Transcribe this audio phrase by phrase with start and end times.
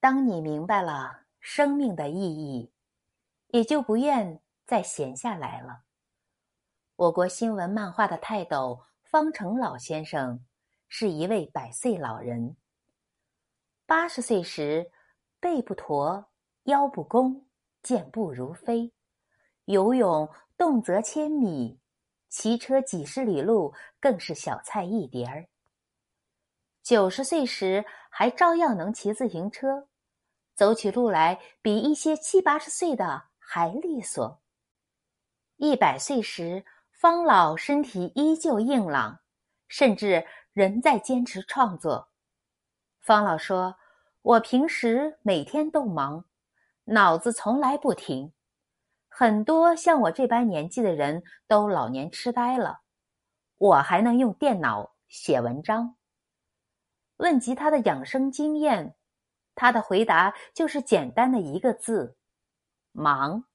[0.00, 2.70] 当你明白了生命的意义，
[3.48, 5.82] 也就不愿再闲下来了。
[6.94, 10.44] 我国新闻漫画的泰斗方成老先生
[10.88, 12.56] 是一位百岁老人。
[13.86, 14.92] 八十岁时，
[15.40, 16.26] 背不驼，
[16.64, 17.46] 腰不弓，
[17.82, 18.92] 健步如飞，
[19.64, 21.80] 游泳动则千米，
[22.28, 25.48] 骑车几十里路更是小菜一碟儿。
[26.82, 29.87] 九十岁时还照样能骑自行车，
[30.58, 34.42] 走起路来比一些七八十岁的还利索。
[35.54, 39.20] 一百岁时，方老身体依旧硬朗，
[39.68, 42.08] 甚至仍在坚持创作。
[42.98, 43.76] 方老说
[44.20, 46.24] ：“我平时每天都忙，
[46.86, 48.32] 脑子从来不停。
[49.08, 52.80] 很多像我这般年纪的人都老年痴呆了，
[53.58, 55.94] 我还能用电脑写文章。”
[57.18, 58.96] 问及他的养生经验，
[59.58, 62.16] 他的回答就是简单的一个字：
[62.92, 63.47] 忙。